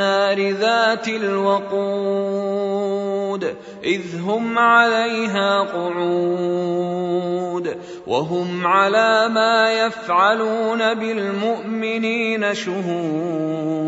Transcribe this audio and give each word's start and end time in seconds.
النار 0.00 0.50
ذات 0.50 1.08
الوقود 1.08 2.76
إذ 3.84 4.20
هم 4.20 4.58
عليها 4.58 5.60
قعود. 5.60 7.16
وهم 8.06 8.66
على 8.66 9.28
ما 9.28 9.72
يفعلون 9.72 10.94
بالمؤمنين 10.94 12.54
شهود. 12.54 13.86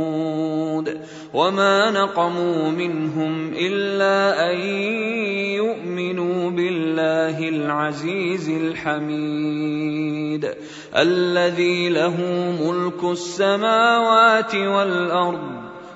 وما 1.35 1.91
نقموا 1.91 2.71
منهم 2.71 3.53
إلا 3.53 4.51
أن 4.51 4.59
يؤمنوا 5.61 6.51
بالله 6.51 7.49
العزيز 7.49 8.49
الحميد 8.49 10.55
الذي 10.97 11.89
له 11.89 12.17
ملك 12.61 13.05
السماوات 13.05 14.55
والأرض. 14.55 15.68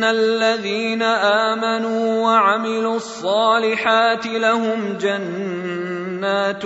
ان 0.00 0.04
الذين 0.04 1.02
امنوا 1.02 2.24
وعملوا 2.24 2.96
الصالحات 2.96 4.26
لهم 4.26 4.98
جنات 5.00 6.62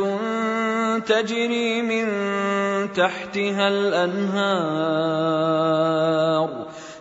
تجري 1.06 1.82
من 1.82 2.06
تحتها 2.92 3.68
الانهار 3.68 4.94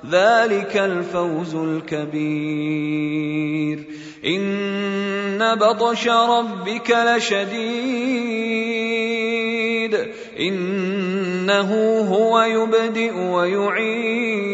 ذلك 0.10 0.78
الفوز 0.78 1.56
الكبير 1.56 3.04
ان 4.26 5.56
بطش 5.56 6.08
ربك 6.08 6.98
لشديد 7.08 8.34
انه 10.40 12.00
هو 12.10 12.42
يبدئ 12.42 13.14
ويعيد 13.14 14.54